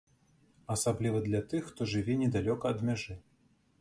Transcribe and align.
Асабліва 0.75 1.21
для 1.27 1.41
тых, 1.51 1.69
хто 1.69 1.89
жыве 1.93 2.17
недалёка 2.25 2.65
ад 2.77 2.83
мяжы. 2.89 3.19